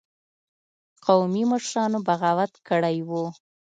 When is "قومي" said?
1.05-1.43